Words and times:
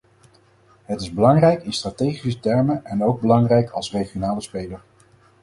Het 0.83 1.01
is 1.01 1.13
belangrijk 1.13 1.63
in 1.63 1.73
strategische 1.73 2.39
termen 2.39 2.85
en 2.85 3.03
ook 3.03 3.21
belangrijk 3.21 3.69
als 3.69 3.91
regionale 3.91 4.41
speler. 4.41 4.81